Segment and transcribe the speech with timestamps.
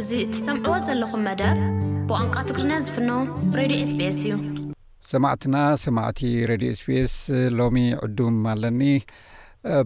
[0.00, 1.56] እዚ እትሰምዕዎ ዘለኹም መደብ
[2.08, 3.10] ብቋንቋ ትግሪና ዝፍኖ
[3.58, 4.30] ሬድዮ ስቤስ እዩ
[5.10, 7.14] ሰማዕትና ሰማዕቲ ሬድዮ ስቢስ
[7.58, 7.76] ሎሚ
[8.06, 8.80] ዕዱም ኣለኒ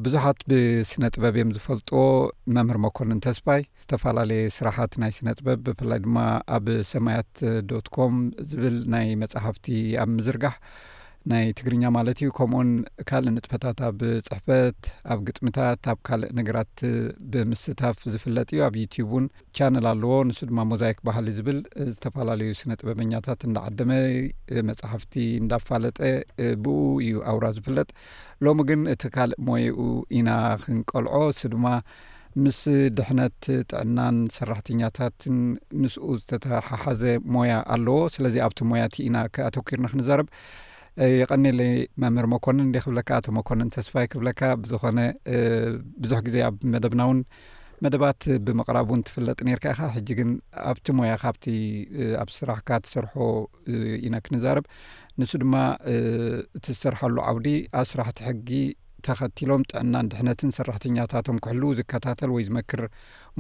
[0.05, 1.97] ብዙሓት ብስነ ጥበብ እዮም ዝፈልጥዎ
[2.57, 6.19] መምህር መኮንን ተስባይ ዝተፈላለየ ስራሓት ናይ ስነ ጥበብ ብፍላይ ድማ
[6.59, 7.33] ኣብ ሰማያት
[7.73, 8.17] ዶትኮም
[8.53, 9.67] ዝብል ናይ መጻሓፍቲ
[10.05, 10.57] ኣብ ምዝርጋሕ
[11.31, 12.71] ናይ ትግርኛ ማለት እዩ ከምኡኡን
[13.09, 14.81] ካልእ ንጥፈታት ኣብ ፅሕፈት
[15.13, 16.75] ኣብ ግጥምታት ኣብ ካልእ ነገራት
[17.33, 19.27] ብምስታፍ ዝፍለጥ እዩ ኣብ ዩትብ ውን
[19.59, 21.61] ቻነል ኣለዎ ንሱ ድማ ሙዛይክ ባህሊእ ዝብል
[21.93, 23.91] ዝተፈላለዩ ስነ ጥበበኛታት እንዳዓደመ
[24.71, 25.99] መፅሕፍቲ እንዳፋለጠ
[26.67, 27.89] ብኡ እዩ ኣውራ ዝፍለጥ
[28.47, 29.79] ሎሚ ግን እቲ ካልእ ሞየኡ
[30.21, 30.29] ኢና
[30.67, 31.67] ክንቀልዖ እሱ ድማ
[32.43, 32.61] ምስ
[32.99, 35.39] ድሕነት ጥዕናን ሰራሕተኛታትን
[35.81, 37.03] ምስኡ ዝተተሓሓዘ
[37.37, 40.29] ሞያ ኣለዎ ስለዚ ኣብቲ ሞያቲ ኢና ክኣተኪርና ክንዛረብ
[41.21, 41.71] የቀኒለይ
[42.03, 44.99] መምህር መኮንን ደ ክብለካ ቶ መኮንን ተስፋይ ክብለካ ብዝኾነ
[46.03, 47.21] ብዙሕ ግዜ ኣብ መደብናውን
[47.85, 50.31] መደባት ብምቕራብ እውን ትፍለጥ ነርካ ኢኻ ሕጂ ግን
[50.71, 51.45] ኣብቲ ሞያ ካብቲ
[52.23, 53.13] ኣብ ስራሕካ ትሰርሖ
[54.07, 54.67] ኢና ክንዛርብ
[55.21, 55.55] ንሱ ድማ
[56.59, 57.49] እቲ ዝሰርሓሉ ዓውዲ
[57.81, 58.49] ኣብ ስራሕቲ ሕጊ
[59.07, 62.83] ተኸቲሎም ጥዕናን ድሕነትን ሰራሕተኛታቶም ክሕልው ዝከታተል ወይ ዝመክር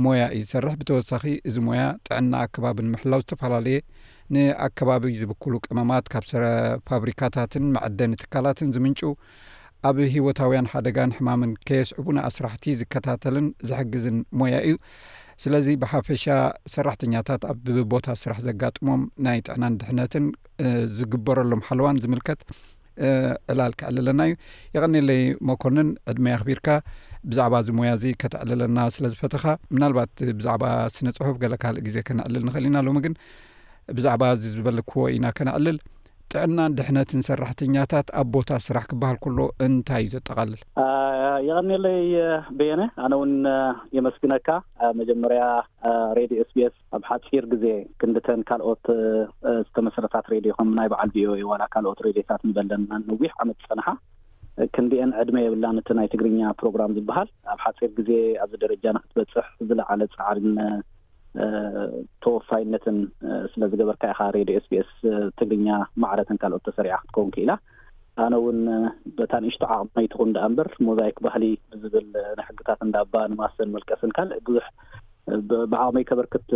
[0.07, 3.79] ሞያ እዩ ዝሰርሕ ብተወሳኺ እዚ ሞያ ጥዕና ኣከባብን ምሕላው ዝተፈላለየ
[4.33, 6.25] ንኣከባቢ ዝብክሉ ቀመማት ካብ
[6.91, 9.01] ፋብሪካታትን መዐደኒ ትካላትን ዝምንጩ
[9.89, 14.77] ኣብ ሂወታውያን ሓደጋን ሕማምን ከየስዕቡን ኣስራሕቲ ዝከታተልን ዝሕግዝን ሞያ እዩ
[15.43, 16.25] ስለዚ ብሓፈሻ
[16.75, 20.27] ሰራሕተኛታት ኣብ ብቦታ ስራሕ ዘጋጥሞም ናይ ጥዕናን ድሕነትን
[20.99, 22.41] ዝግበረሎም ሓለዋን ዝምልከት
[23.53, 24.35] ዕላል ክዕልለና እዩ
[24.75, 26.69] የቀኒለይ መኮኑን ዕድመይ ኣኽቢርካ
[27.31, 29.45] ብዛዕባ እዚ ሞያ እዚ ከትዕልለና ስለ ዝፈትኻ
[29.75, 30.65] ምናልባት ብዛዕባ
[30.99, 33.17] ስነ ፅሑፍ ገለ ካልእ ግዜ ከነዕልል ንኽእል ኢና ኣሎሞ ግን
[33.97, 35.79] ብዛዕባ እዚ ዝበለክዎ ኢና ከነኣልል
[36.33, 40.61] ጥዕናን ድሕነትን ሰራሕተኛታት ኣብ ቦታ ስራሕ ክበሃል ከሎ እንታይ እዩ ዘጠቓልል
[41.49, 42.01] የቀኒለይ
[42.59, 43.33] ብየነ ኣነ ውን
[43.97, 44.49] የመስግነካ
[45.01, 45.43] መጀመርያ
[46.19, 47.65] ሬድዮ ኤስቢኤስ ኣብ ሓፂር ግዜ
[48.03, 48.85] ክንድተን ካልኦት
[49.67, 53.87] ዝተመሰረታት ሬድዮ ከም ናይ በዓል ቪኦኤ ዋላ ካልኦት ሬድዮታት ንበለና ንዊሕ ዓመት ፀንሓ
[54.75, 58.11] ክንዲአን ዕድመ የብላ ነቲ ናይ ትግርኛ ፕሮግራም ዝበሃል ኣብ ሓፂር ግዜ
[58.45, 60.53] ኣብዚ ደረጃ ንክትበፅሕ ዝለዓለ ፃዕሪን
[62.25, 62.99] ተወፋይነትን
[63.53, 64.91] ስለዝገበርካ ኢኻ ሬድዮ ኤስቢኤስ
[65.39, 65.69] ትግርኛ
[66.05, 67.53] ማዕለትን ካልኦት ተሰሪዓ ክትከውንክ ኢላ
[68.25, 68.59] ኣነ እውን
[69.17, 72.07] በታንእሽቶ ዓቅመይትኹ እዳኣ እንበር ሞዛይክ ባህሊ ብዝብል
[72.39, 74.67] ናይ ሕግታት እዳባ ንማሰን መልቀስን ካልእ ብዙሕ
[75.73, 76.49] ብዓቅመይ ከበርክት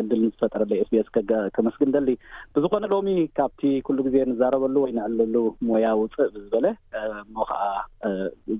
[0.00, 1.08] ዕድል ዝፈጠረለ ኤስቢኤስ
[1.54, 2.10] ከመስግን ደሊ
[2.56, 3.08] ብዝኮነ ሎሚ
[3.38, 5.36] ካብቲ ኩሉ ግዜ ንዛረበሉ ወይ ንዕልሉ
[5.70, 6.66] ሞያ ውፅእ ብዝበለ
[7.36, 7.62] ሞ ከዓ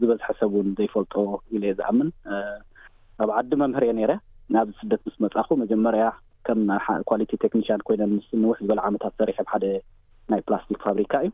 [0.01, 1.15] ዝበዝሐ ሰብ እውን ዘይፈልጦ
[1.57, 2.11] ኢ የ ዝኣምን
[3.23, 4.13] ኣብ ዓዲ መምህር እየ ነይረ
[4.55, 6.05] ናብዚ ስደት ምስ መጽኹ መጀመርያ
[6.47, 6.61] ከም
[7.09, 9.65] ኳሊቲ ቴክኒን ኮይነን ምስንውሕ ዝበለ ዓመታት ሰሪሕ ኣብሓደ
[10.33, 11.31] ናይ ፕላስቲክ ፋብሪካ እዩ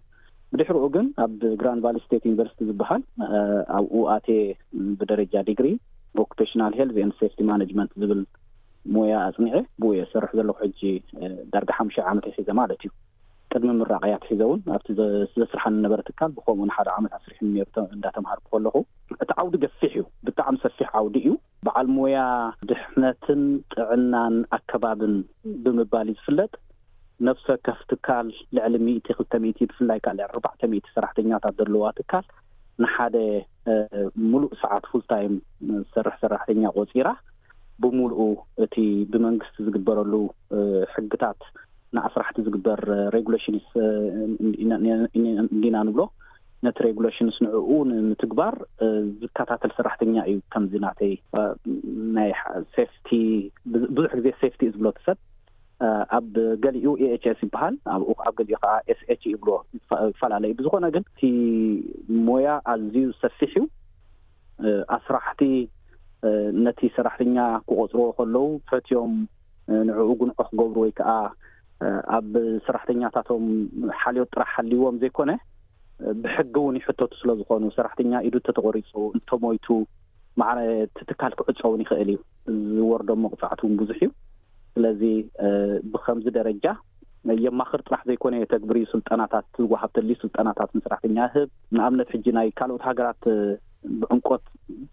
[0.53, 3.03] ብድሕሪኡ ግን ኣብ ግራንቫል ስቴት ዩኒቨርስቲ ዝበሃል
[3.79, 4.29] ኣብኡ ኣቴ
[5.01, 5.69] ብደረጃ ዲግሪ
[6.25, 8.21] ኦክፔሽናል ሄልን ሴፍቲ ማነመንት ዝብል
[8.95, 10.81] ሞያ ኣፅኒዐ ብኡየ ዝሰርሑ ዘለኩ ሕጂ
[11.53, 12.91] ዳርጋ ሓሙሽ ዓመ ሒዘ ማለት እዩ
[13.53, 14.89] ቅድሚ ምራቅያት ሒዘ ውን ኣብቲ
[15.39, 16.89] ዘስርሓኒ ነበረ ትካል ብከምኡ ንሓደ
[17.19, 18.75] ዓትስሕሩእዳተማሃርኩ ከለኹ
[19.25, 21.31] እቲ ዓውዲ ገፊሕ እዩ ብጣዕሚ ሰፊሕ ዓውዲ እዩ
[21.79, 22.19] ዓል ሞያ
[22.69, 23.41] ድሕነትን
[23.75, 25.15] ጥዕናን ኣከባብን
[25.65, 26.53] ብምባል ዝፍለጥ
[27.27, 28.27] ነፍሰ ከፍ ትካል
[28.57, 32.25] ልዕሊ ምእቲ ክልተ ሚቲ ብፍላይ ካ ልዕሊ ኣርባዕተ ሚቲ ሰራሕተኛታት ዘለዋ ትካል
[32.83, 33.17] ንሓደ
[34.31, 35.35] ሙሉእ ሰዓት ፉል ታይም
[35.77, 37.09] ዝሰርሕ ሰራሕተኛ ቆፂራ
[37.83, 38.19] ብምሉኡ
[38.65, 38.77] እቲ
[39.13, 40.13] ብመንግስቲ ዝግበረሉ
[40.97, 41.41] ሕግታት
[41.97, 42.83] ንኣስራሕቲ ዝግበር
[43.15, 43.57] ሬግሽን
[45.55, 46.01] እንዲና ንብሎ
[46.65, 48.55] ነቲ ሬግሎሽንስ ንዕኡ ንምትግባር
[49.23, 51.13] ዝከታተል ስራሕተኛ እዩ ከምዚ ናተይ
[52.17, 52.31] ናይ
[52.77, 53.09] ሴፍቲ
[53.97, 55.19] ብዙሕ ግዜ ሴፍቲ ዝብሎ ተሰብ
[56.19, 56.33] ኣብ
[56.65, 57.75] ገሊኡ ኢኤችኤስ ይበሃል
[58.19, 59.49] ብኣብ ገሊኡ ከዓ ኤስች ይብሎ
[60.21, 61.21] ፈላለዩ ብዝኮነ ግን እቲ
[62.29, 65.43] ሞያ ኣዝዩ ዝሰፊሕ እዩ ኣስራሕቲ
[66.67, 68.37] ነቲ ሰራሕተኛ ክቆፅርዎ ከለዉ
[68.71, 69.13] ፈትዮም
[69.89, 71.11] ንዕኡ ጉንዖ ክገብሩ ወይ ከዓ
[72.19, 72.33] ኣብ
[72.69, 73.45] ሰራሕተኛታቶም
[74.03, 75.31] ሓልዮት ጥራሕ ሓልይዎም ዘይኮነ
[76.23, 79.67] ብሕጊ ውን ይሕቶቱ ስለ ዝኮኑ ሰራሕተኛ ኢዱ እንተተቆሪፁ እንቶ ሞይቱ
[80.41, 80.59] ማዕለ
[80.97, 82.19] ቲትካል ክዕፆ ውን ይኽእል እዩ
[82.77, 84.11] ዝወርዶም መቕፃዕት እውን ብዙሕ እዩ
[84.75, 85.03] ስለዚ
[85.93, 86.67] ብከምዚ ደረጃ
[87.45, 93.23] የማኽር ጥራሕ ዘይኮነ የ ተግብሪ ስልጠናታት ዝዋሃብተል ስልጠናታትን ሰራሕተኛ ህብ ንኣብነት ሕጂ ናይ ካልኦት ሃገራት
[94.01, 94.45] ብዕንቆት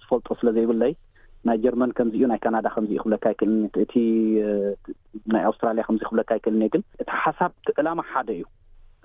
[0.04, 0.94] ዝፈልጦ ስለ ዘይብለይ
[1.48, 3.94] ናይ ጀርመን ከምዚእዩ ናይ ካናዳ ከምዚ ክብለካ ክእልኒ እቲ
[5.34, 8.44] ናይ ኣውስትራልያ ከምዚ ክብለካ ይክእልኒ ግን እቲ ሓሳብ ትዕላማ ሓደ እዩ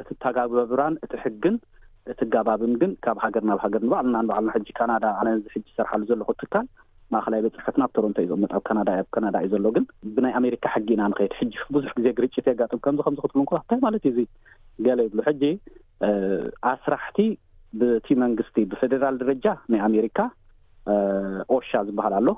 [0.02, 1.54] እቲ ታጋብበብራን እቲ ሕግን
[2.12, 6.66] እቲ ጋባብን ግን ካብ ሃገርናብ ሃገር ንባዕልና ንባዕልና ሕጂ ካናዳ ዓለዚ ሕጂ ሰርሓሉ ዘለኩ ትካል
[7.12, 9.84] ማእኸላይ ቤፅሕፈትና ኣብ ቶሮንቶ እዩ ዝቅመጥ ብ ና ኣብ ካናዳ እዩ ዘሎ ግን
[10.16, 14.18] ብናይ ኣሜሪካ ሓጊኢና ንኸይድ ሕጂ ብዙሕ ግዜ ግርጭት የጋጥም ከምዚ ከምዝክትሉኮፍንታይ ማለት እዩ
[14.86, 15.42] ገለ ይብሉ ሕጂ
[16.72, 17.18] ኣስራሕቲ
[17.80, 20.18] ብቲ መንግስቲ ብፌደራል ደረጃ ናይ ኣሜሪካ
[21.56, 22.28] ኦሻ ዝበሃል ኣሎ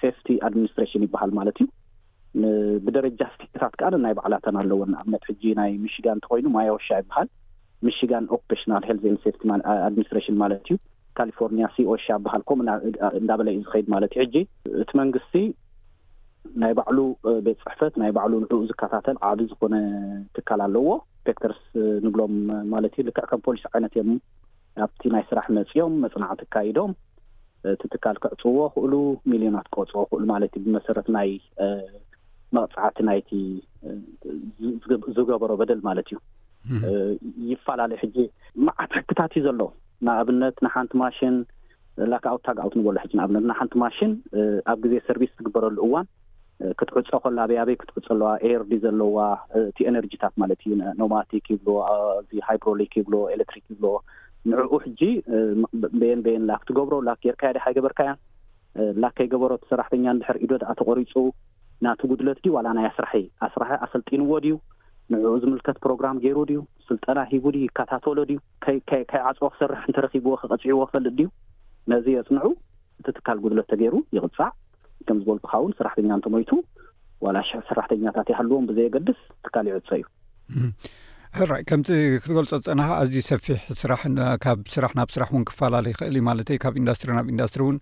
[0.00, 1.68] ሽ ቲ ኣድሚኒስትራሽን ይበሃል ማለት እዩ
[2.86, 7.28] ብደረጃ ስቲቅታት ከኣነናይ ባዕላተን ኣለዎ ንኣብነት ሕጂ ናይ ምሽጋን እንተኮይኑ ማይ ኦሻ ይበሃል
[7.86, 10.76] ምሽጋን ኦፕፔሽናል ልንሴቲኣድሚኒስትሬሽን ማለት እዩ
[11.18, 14.34] ካሊፎርኒያ ሲኦሻ ኣበሃል ኮምእንዳበለ እዩ ዝኸይድ ማለት እዩ ሕጂ
[14.82, 15.34] እቲ መንግስቲ
[16.62, 16.98] ናይ ባዕሉ
[17.46, 19.76] ቤት ፅሕፈት ናይ ባዕሉ ንዑኡ ዝከታተል ዓብ ዝኮነ
[20.36, 20.86] ትካል ኣለዎ
[21.26, 21.60] ፔክተርስ
[22.06, 22.34] ንብሎም
[22.74, 24.10] ማለት እዩ ልክዕ ከም ፖሊስ ዓይነት እዮም
[24.84, 26.92] ኣብቲ ናይ ስራሕ መፂኦም መፅናዕቲ ካይዶም
[27.72, 28.92] እቲ ትካል ክዕፅዎ ክእሉ
[29.32, 31.30] ሚሊዮናት ቆፅኦ ክእሉ ማለት እዩ ብመሰረት ናይ
[32.56, 33.30] መቕፃዕቲ ናይቲ
[35.16, 36.16] ዝገበሮ በደል ማለት እዩ
[37.50, 38.16] ይፈላለዩ ሕጂ
[38.66, 39.60] መዓትሕክታት እዩ ዘሎ
[40.06, 41.34] ንኣብነት ንሓንቲ ማሽን
[42.12, 44.12] ላክ ኣውታግኣውትንበሉ ሕጂ ንኣብነት ንሓንቲ ማሽን
[44.72, 46.06] ኣብ ግዜ ሰርቪስ ትግበረሉ እዋን
[46.78, 49.16] ክትዕፀ ኮላ በያበይ ክትዕፀ ለዋ ኤር ዲ ዘለዋ
[49.68, 50.72] እቲ ኤነርጂታት ማለት እዩ
[51.02, 53.94] ኖማቲክ ይብልዚ ሃይፕሮሊክ ይብል ኤሌትሪክ ይብል
[54.50, 55.00] ንዕኡ ሕጂ
[56.00, 58.18] በየን በን ላ ክትገብሮ ጌርካያደ ሃይገበርካ እያን
[59.02, 61.14] ላከይገበሮት ሰራሕተኛ እንድሕር ኢዶ ድኣ ተቆሪፁ
[61.84, 63.14] ናቲ ጉድለት ዲ ዋላ ናይ ኣስራሒ
[63.46, 64.54] ኣስራሒ ኣሰልጢንዎ ድዩ
[65.12, 66.58] ንዕኡ ዝምልከት ፕሮግራም ገይሩ ድዩ
[66.88, 71.26] ስልጠና ሂቡ ድ ካታቶሎ ድዩ ካይ ኣጽኦ ክሰርሕ እንተረኪብዎ ክቐፂዕዎ ክፈልጥ ድዩ
[71.92, 72.46] ነዚ የፅንዑ
[73.00, 74.48] እቲ ትካል ጉድለት ተገይሩ ይቕጻዕ
[75.08, 76.52] ከም ዝበልትካ ውን ሰራሕተኛ እንተሞይቱ
[77.24, 80.04] ዋላ ሽ ሰራሕተኛታት ይሃልዎም ብዘየገድስ ትካል ይዕፀ እዩ
[81.50, 81.88] ራይ ከምቲ
[82.22, 84.00] ክትገልፆ ፀናካ ኣዝዩ ሰፊሕ ስራሕ
[84.44, 87.76] ካብ ስራሕ ናብ ስራሕ እውን ክፈላለዩ ይኽእል እዩ ማለት ካብ ኢንዳስትሪ ናብ ኢንዳስትሪ እውን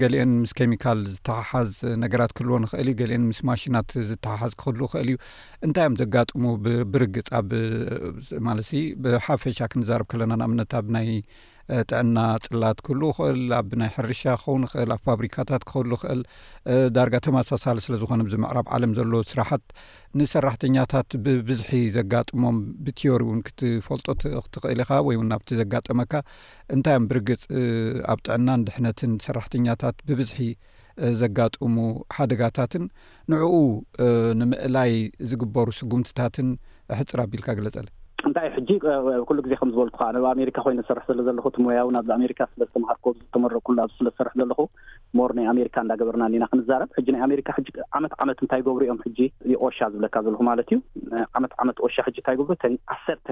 [0.00, 1.70] ገሊአን ምስ ኬሚካል ዝተሓሓዝ
[2.04, 5.16] ነገራት ክህልዎ ንኽእል እዩ ገሊአን ምስ ማሽናት ዝተሓሓዝ ክክህል ይኽእል እዩ
[5.66, 6.44] እንታይ እዮም ዘጋጥሙ
[6.94, 7.50] ብርግፅ ኣብ
[8.48, 8.70] ማለት
[9.04, 11.08] ብሓፈሻ ክንዛርብ ከለና ንኣምነት ኣብ ናይ
[11.90, 16.20] ጥዕና ፅላት ክህል ኽእል ኣብብናይ ሕርሻ ክኸውን ይኽእል ኣብ ፋብሪካታት ክኽህሉ ኽእል
[16.96, 19.64] ዳርጋ ተመሳሳሊ ስለ ዝኾነ ዚምዕራብ ዓለም ዘሎ ስራሓት
[20.20, 26.12] ንሰራሕተኛታት ብብዝሒ ዘጋጥሞም ብትዎሪ እውን ክትፈልጦት ክትኽእል ኢኻ ወይ ን ብቲ ዘጋጠመካ
[26.76, 27.42] እንታይም ብርግፅ
[28.14, 30.40] ኣብ ጥዕናን ድሕነትን ሰራሕተኛታት ብብዝሒ
[31.22, 31.74] ዘጋጥሙ
[32.16, 32.84] ሓደጋታትን
[33.32, 33.54] ንዕኡ
[34.40, 34.92] ንምእላይ
[35.32, 36.50] ዝግበሩ ስጉምትታትን
[37.00, 37.86] ሕፅር ኣቢልካ ግለፀለ
[38.34, 38.70] እንታ ሕጂ
[39.26, 43.06] ኩሉ ግዜ ከም ዝበልኩከ ንብ ኣሜሪካ ኮይኑ ዝሰርሕ ለ ዘለኩ እት ሞያው ናብዚ ኣሜሪካ ስለዝተምሃርኮ
[43.18, 44.60] ዝተመረኩሉ ስለዝሰርሕ ዘለኹ
[45.18, 47.48] ሞር ናይ ኣሜሪካ እንዳገበርና ኒና ክንዛረብ ሕጂ ናይ ኣሜሪካ
[47.98, 49.28] ዓመት ዓመት እንታይ ገብሩ እዮም ጂ
[49.66, 50.80] ኦሻ ዝብለካ ዘለኩ ማለት እዩ
[51.40, 52.48] ዓመት ዓመት ኦሻ እታይ ገሩ
[52.96, 53.28] ዓሰርተ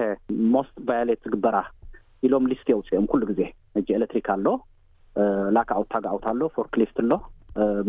[0.55, 1.57] ሞስት ቫሌት ዝግበራ
[2.27, 3.41] ኢሎም ሊስት የውፅ እዮም ኩሉ ግዜ
[3.87, 4.45] ጂ ኤሌትሪክ ኣሎ
[5.57, 7.11] ላክኣውት ታግኣውት ኣሎ ፎርክሊፍት ኣሎ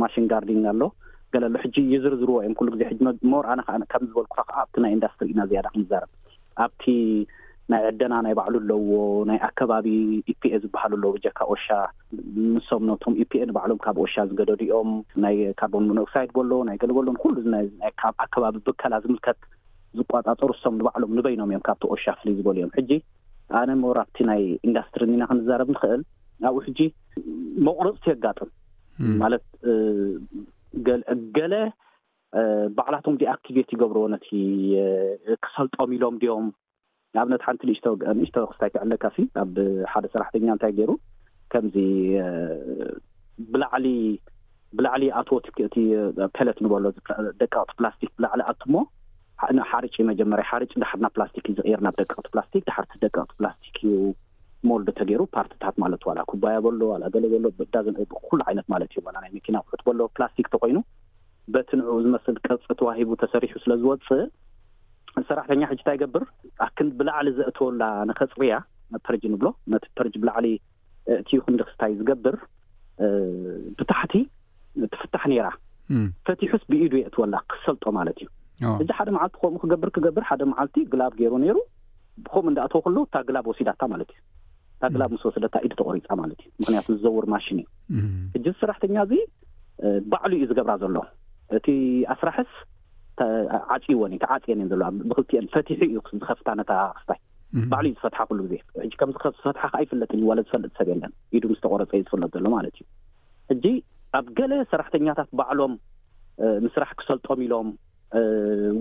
[0.05, 0.83] ማሽን ጋርዲን ኣሎ
[1.37, 2.83] ገለ ሎ ሕጂ ዩዝር ዝርዎ እዮም ኩሉ ግዜ
[3.35, 6.11] ሞር ኣከም ዝበልኩ ዓ ኣብቲ ናይ ኢንዳስትሪ ኢና ዝያዳ ክንዛርብ
[6.65, 6.85] ኣብቲ
[7.73, 8.91] ናይ ዕደና ናይ ባዕሉ ኣለዎ
[9.29, 9.87] ናይ ኣከባቢ
[10.31, 11.67] ዩፒኤ e ዝበሃሉ ኣለዎ ብጀካ ኦሻ
[12.55, 14.91] ንሶም ነቶም ዩፒኤ e ንባዕሎም ካብ ኦሻ ዝገደድኦም
[15.25, 19.39] ናይ ካርቦን ንክሳይድ በሎ ናይ ገለ በሎ ኩሉካብ ኣከባቢ ብከላ ዝምልከት
[20.01, 22.91] ዝቋፃፀሩ ሶም ንባዕሎም ንበይኖም እዮም ካብቲ ኦሻ ፍልይ ዝበሉ እዮም ሕጂ
[23.61, 26.03] ኣነ ምሮብቲ ናይ ኢንዳስትሪ ኒኢና ክንዛረብ ንክእል
[26.51, 26.81] ኣብኡ ሕጂ
[27.69, 28.51] መቁረፅቲ የጋጥም
[29.23, 29.45] ማለት
[31.39, 31.53] ገለ
[32.77, 34.27] ባዕላቶም ዲኣቤት ይገብርዎ ነቲ
[35.45, 36.47] ክሰልጦም ኢሎም ድዮም
[37.23, 39.05] ኣብነት ሓንቲ ንንእሽቶ ክስታይ ክዕለካ
[39.43, 39.57] ኣብ
[39.93, 40.91] ሓደ ሰራሕተኛ እንታይ ገይሩ
[41.53, 41.77] ከምዚ
[43.53, 43.87] ብላዕሊ
[44.79, 45.39] ብላዕሊ ኣቶዎ
[46.49, 46.85] ለት ንበሎ
[47.43, 48.83] ደቀቅቲ ፕላስቲክ ብላዕሊ ኣት ሞ
[49.71, 53.93] ሓርጭ መጀመርያ ሓርጭ ዳሓድና ፕላስቲክ ዩ ዝርናብ ደቀቕቲ ፕላስቲክ ድሓርቲ ደቀቅቲ ፕላስቲክ ዩ
[54.69, 59.57] መልዶ ተገይሩ ፓርትታት ማለት ዋ ኩባያ በሎ ኣገለ ሎ ዳኩሉ ዓይነት ማለት እዩ ይ መኪና
[59.67, 60.79] ውሑት በሎዎ ፕላስቲክ ተኮይኑ
[61.55, 64.23] በቲ ንዑኡ ዝመስል ቀፂ ተዋሂቡ ተሰሪሑ ስለ ዝወፅእ
[65.29, 66.25] ሰራሕተኛ ሕጂ እንታይገብር
[66.67, 68.55] ኣክን ብላዕሊ ዘእትወላ ነኸፅርያ
[69.07, 70.47] ተርጅ ንብሎ ነቲ ተርጂ ብላዕሊ
[71.13, 72.37] እእትዩ ክንዲክስታይ ዝገብር
[73.79, 74.15] ብታሕቲ
[74.93, 75.49] ትፍታሕ ነይራ
[76.27, 78.29] ፈቲሑስ ብኢዱ የእትወላ ክሰልጦ ማለት እዩ
[78.83, 81.57] እዚ ሓደ መዓልቲ ከምኡ ክገብር ክገብር ሓደ መዓልቲ ግላብ ገይሩ ነይሩ
[82.25, 84.21] ብከምኡ እንዳእተዉ ከለዉ እታ ግላብ ወሲዳታ ማለት እዩ
[84.77, 87.69] እታ ግላብ ምስ ወስደታ ኢዱ ተቆሪፃ ማለት እዩ ምክንያቱ ዝዘውር ማሽን እዩ
[88.39, 89.13] እጂ ሰራሕተኛ እዙ
[90.13, 90.97] ባዕሉ እዩ ዝገብራ ዘሎ
[91.57, 91.67] እቲ
[92.15, 92.53] ኣስራሕስ
[93.75, 97.19] ዓፂይዎን እዩ ተዓፂዮን እየ ዘሎ ብክልቲዮን ፈትሑ እዩ ዝኸፍታ ነታ ክስታይ
[97.73, 98.55] ባዕሉ ዩ ዝፈትሓ ኩሉ ግዜ
[99.01, 102.87] ከምዝፈትሓ ከይፍለጥን እዩ ዋ ዝፈልጥ ሰብ እየን ኢዱ ምስተቆረፀ እዩ ዝፍለጥ ዘሎ ማለት እዩ
[103.51, 103.65] ሕጂ
[104.21, 105.75] ኣብ ገለ ሰራሕተኛታት ባዕሎም
[106.65, 107.69] ምስራሕ ክሰልጦም ኢሎም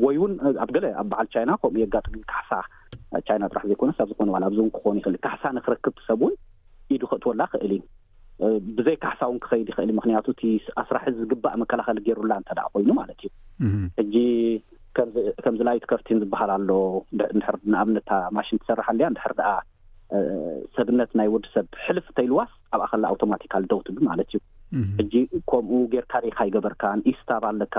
[0.06, 2.52] ወይ ውን ኣብ ገለ ኣብ በዓል ቻይና ከምኡ የጋጥም ካሕሳ
[3.28, 6.34] ቻይና ጥራሕ ዘይኮነ ኣብ ዝኮኑ ኣዚውን ክኮኑ ይኽእል ዩ ካሕሳ ንክረክብቲ ሰብውን
[6.96, 7.82] ኢዱ ክእትወላ ክእል እዩ
[8.78, 10.42] ብዘይካ ሕሳውን ክኸይድ ይኽእል ምክንያቱ እቲ
[10.82, 13.34] ኣስራሒ ዝግባእ መከላኸሊ ገይሩላ እንተ ደኣ ኮይኑ ማለት እዩ
[14.00, 14.16] ሕጂ
[15.44, 16.70] ከምዚላይትከርቲን ዝበሃል ኣሎ
[17.20, 17.30] ድር
[17.72, 17.98] ንኣብነ
[18.38, 19.52] ማሽን ትሰርሓ ኣለያ እንድሕር ደኣ
[20.78, 24.40] ሰብነት ናይ ወዲሰብ ሕልፍ እተይልዋስ ኣብኣ ከላ ኣውቶማቲካል ደውት ብ ማለት እዩ
[25.00, 25.14] ሕጂ
[25.52, 27.78] ከምኡ ጌርካ ደካ ይገበርካን ኢስታብ ኣለካ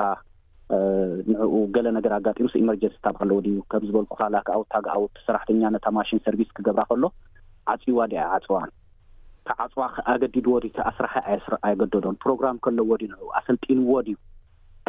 [1.31, 6.51] ንዕኡ ገለ ነገር ኣጋጢሙስ ኤመርጀንሲ ታብሃለዎ ድዩ ከም ዝበልኩ ካልክኣው ታግኣውት ሰራሕተኛ ነታ ማሽን ሰርቪስ
[6.57, 7.05] ክገብራ ከሎ
[7.73, 8.71] ዓፂዋ ድኣ ዓፅዋን
[9.49, 14.17] ተዓፅዋ ኣገዲድዎዲቲ ኣስራሕ ስኣይገደዶም ፕሮግራም ከለዎ ዲን ኣሰልጢንዎ ድዩ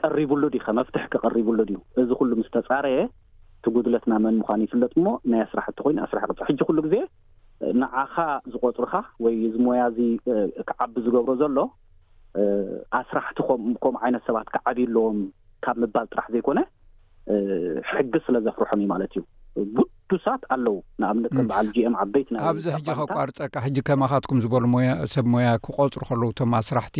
[0.02, 3.00] ቀሪቡሉ ድ ከ መፍትሕ ክቐሪቡሉ ድዩ እዚ ኩሉ ምስ ተጻረየ
[3.64, 6.96] ት ጉድለትና መን ምዃኑ ይፍለጥ ሞ ናይ ኣስራሕቲ ኮይኑ ኣስራሒ ቅጽ ሕጂ ኩሉ ግዜ
[7.82, 8.16] ንዓኻ
[8.54, 8.94] ዝቆፅርካ
[9.26, 9.98] ወይ ዚሞያዚ
[10.70, 11.58] ክዓቢ ዝገብሮ ዘሎ
[13.02, 15.20] ኣስራሕቲ ምከምኡ ዓይነት ሰባት ክዓብዩ ኣለዎም
[15.66, 16.60] ካብ ምባል ጥራሕ ዘይኮነ
[17.94, 19.22] ሕጊ ስለ ዘፍርሖም እዩ ማለት እዩ
[20.12, 24.78] ጉዱሳት ኣለዉ ንኣብነት በዓል ኤም ዓበይትና ኣብዚ ሕጂ ኸቋርፀቃ ሕጂ ከማካትኩም ዝበሉ ሞ
[25.14, 26.98] ሰብ ሞያ ክቆፅሩ ከለዉ ቶም ኣስራሕቲ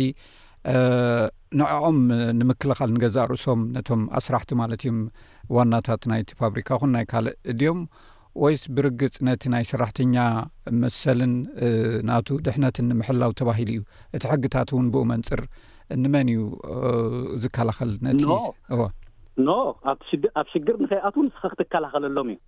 [1.60, 1.98] ንዕኦም
[2.40, 4.98] ንምክልኻል ንገዛእ ርእሶም ነቶም ኣስራሕቲ ማለት እዮም
[5.56, 7.80] ዋናታት ናይቲ ፋብሪካ ኹን ናይ ካልእ ድዮም
[8.42, 10.16] ወይስ ብርግፅ ነቲ ናይ ስራሕተኛ
[10.82, 11.32] መሰልን
[12.08, 13.82] ናቱ ድሕነትን ንምሕላው ተባሂሉ እዩ
[14.18, 15.42] እቲ ሕግታት እውን ብኡ መንፅር
[16.04, 16.42] ንመን እዩ
[17.44, 18.06] ዝከላኸል ነ
[19.44, 19.50] ኖ
[19.92, 22.40] ኣሽኣብ ሽግር ንኸይኣትውን ንስ ክትከላኸለሎም እዩ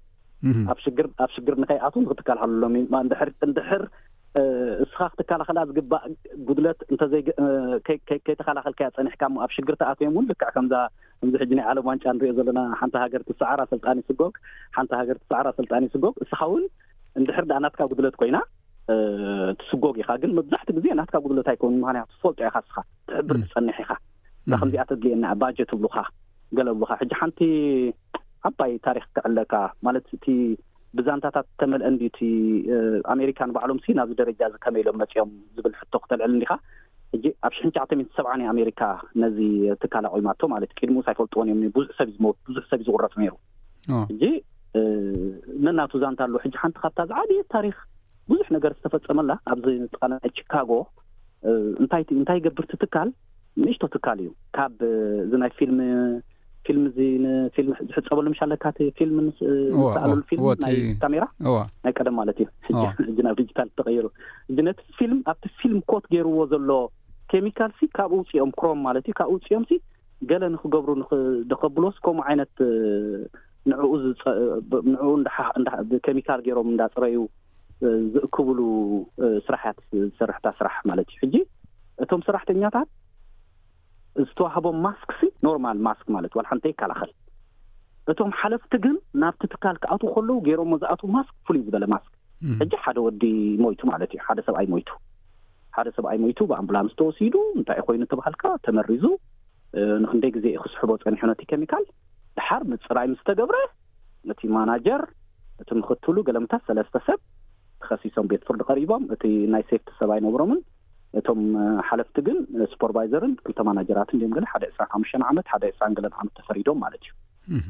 [0.73, 3.13] ኣብ ሽኣብ ሽግር ንኸይኣትዉን ክትከላኸለሎም እዩ ንድ
[3.47, 3.83] እንድሕር
[4.85, 6.05] እስኻ ክትከላኸል ዝግባእ
[6.49, 6.79] ጉድለት
[8.19, 10.67] እከይተኸላኸልከ ጸኒሕካ ኣብ ሽግር ተኣትዮም እውን ልከዕ ከም
[11.21, 14.35] ከምዚ ሕጂ ናይ ኣለም ዋንጫ ንሪኦ ዘለና ሓንቲ ሃገርቲ ሰዕራ ስልጣን ይስጎግ
[14.77, 16.65] ሓንቲ ሃገርቲ ሰዕራ ስልጣን ይስጎግ እስኻ ውን
[17.21, 18.37] እንድሕር ዳኣ ናትካ ጉድለት ኮይና
[19.61, 22.77] ትስጎግ ኢኻ ግን መብዛሕቲ ግዜ ናትካ ጉድለት ኣይኮይኑ ምክንያቱ ትፈልጦ ኢካ ስኻ
[23.09, 23.91] ትሕብር ትጸኒሐ ኢኻ
[24.51, 25.97] ና ከምዚኣ ተድልየና ባጀት ትብሉካ
[26.57, 27.41] ገለውካ ሕጂ ሓንቲ
[28.49, 29.55] ኣባይ ታሪክ ክዕለካ
[29.87, 30.27] ማለት እቲ
[30.99, 32.19] ብዛንታታት ተመልአ እንዲ እቲ
[33.15, 36.53] ኣሜሪካን በዕሎም ናብዚ ደረጃእ ከመኢሎም መፂኦም ዝብል ሕቶ ክተልዕል እንዲኻ
[37.15, 38.81] ሕጂ ኣብ ሽን ሸዕተት ሰብዓን ኣሜሪካ
[39.23, 39.39] ነዚ
[39.83, 42.11] ትካል ቁማቶ ማለት ቅድሙሳይፈልጥዎንእዮም ብዙሕ ሰብ
[42.51, 43.35] ብዙሕ ሰብ እዩ ዝቁረፅ ነይሩ
[44.13, 44.25] ሕጂ
[45.67, 47.77] ነናቱ ዛንታ ኣለ ሕ ሓንቲ ካብታ ዝዓድየት ታሪክ
[48.31, 50.71] ብዙሕ ነገር ዝተፈፀመላ ኣብዚ ጠቃይ ቺካጎ
[52.01, 53.09] እንታይ ገብርቲ ትካል
[53.63, 54.77] ንእሽቶ ትካል እዩ ካብ
[55.45, 55.79] ናይ ፊልም
[56.87, 56.99] እዚ
[57.67, 58.65] ልዝሕፀበሉ ምሻለካ
[58.99, 64.05] ፊልም ንተኣለሉ ፊል ናይ ካሜራዋ ናይ ቀደም ማለት እዩ ናብ ዲጂታል ተቀይሩ
[64.59, 66.71] እ ነቲ ፊልም ኣብቲ ፊልም ኮት ገይርዎ ዘሎ
[67.33, 69.73] ኬሚካል ሲ ካብኡ ውፅኦም ክሮም ማለት እዩ ካብኡ ውፅኦምሲ
[70.31, 72.55] ገለ ንክገብሩ ንደከብሎስ ከምኡ ዓይነት
[74.91, 75.27] ንኡንኡ
[76.07, 77.19] ኬሚካል ገይሮም እንዳፅረዩ
[78.15, 78.61] ዝእክብሉ
[79.49, 81.35] ስራሕት ዝሰርሕታ ስራሕ ማለት እዩ ሕጂ
[82.05, 82.89] እቶም ሰራሕተኛታት
[84.29, 87.11] ዝተዋህቦም ማስክ ሲ ኖርማል ማስክ ማለት እዩ ዋሓንተይ ይከላኸል
[88.13, 92.13] እቶም ሓለፍቲ ግን ናብቲ ትካል ክኣትዉ ከለዉ ገይሮምሞ ዝኣትዉ ማስክ ፍሉይ ዝበለ ማስክ
[92.61, 93.23] ሕጂ ሓደ ወዲ
[93.65, 94.91] ሞይቱ ማለት እዩ ሓደ ሰብኣይ ሞይቱ
[95.77, 99.05] ሓደ ሰብኣይ ሞይቱ ብኣምቡላንስ ተወሲዱ እንታይይ ኮይኑ ተባሃልካ ተመሪዙ
[100.05, 101.85] ንክንደይ ግዜ ክስሕቦ ጸኒሑነቲ ኬሚካል
[102.39, 103.59] ድሓር ምፅራይ ምስ ተገብረ
[104.31, 105.03] ነቲ ማናጀር
[105.63, 107.21] እቲ ምኽትሉ ገለምታት ሰለስተ ሰብ
[107.83, 109.23] ተኸሲሶም ቤትፍርዲ ቀሪቦም እቲ
[109.53, 110.61] ናይ ሴፍቲ ሰብኣይነብሮምን
[111.19, 111.41] እቶም
[111.89, 112.39] ሓለፍቲ ግን
[112.73, 117.13] ሱፐርቫይዘርን ክልተማናጀራት እንዲኦም ገ ሓደ 2ስራ ሓምሽተ ዓመት ሓደ 2ስራን ገለን ዓመት ተፈሪዶም ማለት እዩ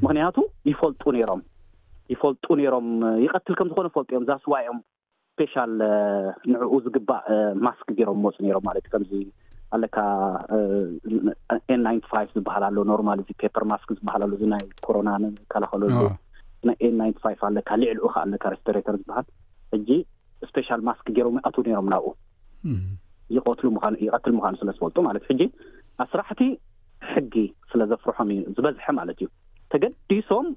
[0.05, 0.37] ምክንያቱ
[0.71, 1.41] ይፈልጡ ሮም
[2.13, 2.87] ይፈልጡ ሮም
[3.25, 4.79] ይቀትል ከምዝኮነ ፈልጡ እዮም ዛ ስዋ እዮም
[5.33, 5.73] ስፔሻል
[6.53, 7.27] ንዕኡ ዝግባእ
[7.65, 9.13] ማስክ ገይሮም መፁ ሮም ማለት እዩከምዚ
[9.75, 9.97] ኣለካ
[11.73, 15.95] ኤን ናፋ ዝበሃል ኣሎ ኖርማል ዚ ፔፐር ማስክ ዝበሃልሉ እዚ ናይ ኮሮና ንከላኸለሉ
[16.67, 19.27] ናይ ኤን ፋ ኣለካ ልዕልዑ ከ ኣለካ ሬስፐሬተር ዝበሃል
[19.77, 19.89] እጂ
[20.49, 22.07] ስፔሻል ማስክ ገሮምኣት ነይሮም ናብኡ
[23.35, 25.43] ይትሉ ም ይቀትል ምዃኑ ስለ ዝፈልጡ ማለት እ ሕጂ
[26.03, 26.41] ኣብስራሕቲ
[27.11, 27.33] ሕጊ
[27.71, 29.27] ስለ ዘፍርሖም ዩ ዝበዝሐ ማለት እዩ
[29.71, 30.47] ተገዲሶም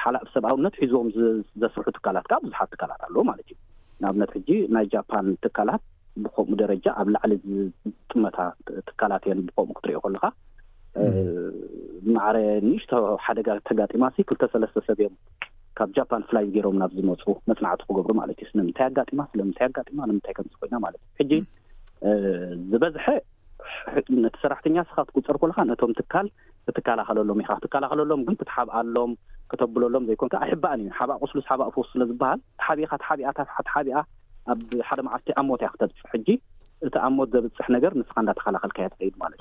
[0.00, 1.08] ሓላ ሰብ ኣብነት ሒዝቦም
[1.62, 3.58] ዘስርሑ ትካላት ከ ብዙሓት ትካላት ኣለዉ ማለት እዩ
[4.02, 5.82] ንኣብነት ሕጂ ናይ ጃፓን ትካላት
[6.22, 7.32] ብከምኡ ደረጃ ኣብ ላዕሊ
[8.12, 8.38] ጥመታ
[8.88, 10.24] ትካላት እየን ብከምኡ ክትሪኢ ከለካ
[12.14, 12.36] ማዕረ
[12.68, 12.92] ንሽቶ
[13.26, 15.14] ሓደጋ ተጋጢማሲ ክልተሰለስተ ሰብእዮም
[15.80, 20.32] ካብ ጃፓን ፍላይ ገይሮም ናብ ዝመፁ መፅናዕቲ ክገብሩ ማለት እዩ ምንታይ ኣጋማ ስለምንታይ ኣጋማ ንምንታይ
[20.38, 21.32] ከም ኮይና ማለት እዩ ሕጂ
[22.72, 23.06] ዝበዝሐ
[24.24, 26.26] ነቲ ሰራሕተኛ ስኻ ትቁፀር ኮልካ ነቶም ትካል
[26.66, 29.10] ክትከላኸለሎም ኢካ ክትከላኸለሎም ግን ክትሓብኣሎም
[29.50, 33.96] ክተብለሎም ዘይኮንካ ኣይሕባኣንዩ ሓብ ቁስሉስ ሓባ ፉስ ስለ ዝበሃል ሓቢካት ሓቢኣታት ቲ ሓቢኣ
[34.52, 36.28] ኣብ ሓደ መዓልቲ ኣሞት ያ ክተፁ ሕጂ
[36.88, 39.38] እቲ ኣሞት ዘብፅሕ ነገር ንስካ እዳተከላኸልካያ ትኽዱ ማለት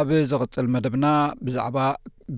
[0.00, 1.06] ኣብ ዝቕጽል መደብና
[1.48, 1.76] ብዛዕባ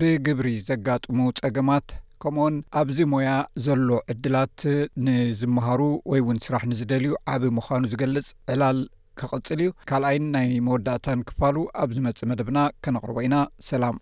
[0.01, 1.87] ብግብሪ ዘጋጥሙ ጸገማት
[2.25, 3.31] ከምኡ ውን ኣብዚ ሞያ
[3.67, 3.81] ዘሎ
[4.13, 4.59] ዕድላት
[5.07, 5.81] ንዝምሃሩ
[6.13, 8.79] ወይ እውን ስራሕ ንዝደልዩ ዓብ ምዃኑ ዝገልጽ ዕላል
[9.21, 13.37] ክቕፅል እዩ ካልኣይን ናይ መወዳእታን ክፋሉ ኣብ ዝመጽእ መደብና ከነቕርቦ ኢና
[13.71, 13.99] ሰላም